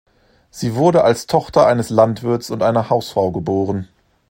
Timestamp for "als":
1.03-1.27